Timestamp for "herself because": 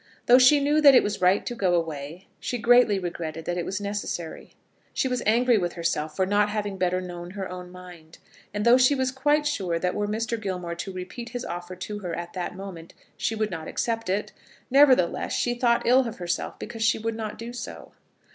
16.17-16.81